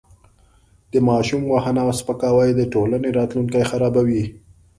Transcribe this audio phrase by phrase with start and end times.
[0.91, 4.23] د ماشوم وهنه او سپکاوی د ټولنې راتلونکی خرابوي.